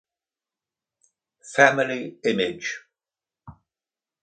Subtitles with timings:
[1.53, 2.79] Family image.